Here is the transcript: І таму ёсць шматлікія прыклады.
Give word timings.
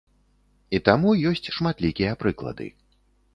І 0.77 0.79
таму 0.87 1.11
ёсць 1.33 1.51
шматлікія 1.59 2.17
прыклады. 2.25 2.67